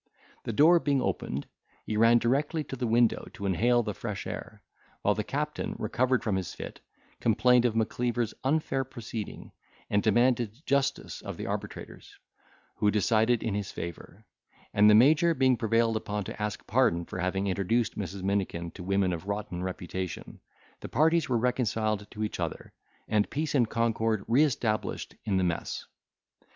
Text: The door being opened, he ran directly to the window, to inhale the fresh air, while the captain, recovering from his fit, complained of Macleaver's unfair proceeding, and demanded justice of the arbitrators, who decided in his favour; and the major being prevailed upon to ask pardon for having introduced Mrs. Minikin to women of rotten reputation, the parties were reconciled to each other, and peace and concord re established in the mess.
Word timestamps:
The 0.45 0.51
door 0.51 0.79
being 0.79 0.99
opened, 0.99 1.45
he 1.85 1.95
ran 1.95 2.17
directly 2.17 2.63
to 2.63 2.75
the 2.75 2.87
window, 2.87 3.27
to 3.33 3.45
inhale 3.45 3.83
the 3.83 3.93
fresh 3.93 4.25
air, 4.25 4.63
while 5.03 5.13
the 5.13 5.23
captain, 5.23 5.75
recovering 5.77 6.21
from 6.21 6.37
his 6.37 6.55
fit, 6.55 6.79
complained 7.19 7.65
of 7.65 7.75
Macleaver's 7.75 8.33
unfair 8.43 8.83
proceeding, 8.83 9.51
and 9.91 10.01
demanded 10.01 10.65
justice 10.65 11.21
of 11.21 11.37
the 11.37 11.45
arbitrators, 11.45 12.17
who 12.77 12.89
decided 12.89 13.43
in 13.43 13.53
his 13.53 13.71
favour; 13.71 14.25
and 14.73 14.89
the 14.89 14.95
major 14.95 15.35
being 15.35 15.55
prevailed 15.55 15.95
upon 15.95 16.23
to 16.23 16.41
ask 16.41 16.65
pardon 16.65 17.05
for 17.05 17.19
having 17.19 17.45
introduced 17.45 17.95
Mrs. 17.95 18.23
Minikin 18.23 18.71
to 18.71 18.81
women 18.81 19.13
of 19.13 19.27
rotten 19.27 19.61
reputation, 19.61 20.39
the 20.79 20.89
parties 20.89 21.29
were 21.29 21.37
reconciled 21.37 22.09
to 22.09 22.23
each 22.23 22.39
other, 22.39 22.73
and 23.07 23.29
peace 23.29 23.53
and 23.53 23.69
concord 23.69 24.25
re 24.27 24.41
established 24.43 25.15
in 25.25 25.37
the 25.37 25.43
mess. 25.43 25.85